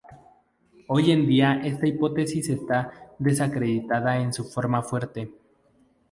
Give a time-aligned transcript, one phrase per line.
[0.87, 5.31] Hoy en día esta hipótesis está desacreditada en su forma fuerte.